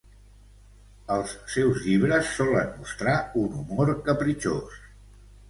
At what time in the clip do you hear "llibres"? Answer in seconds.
1.89-2.31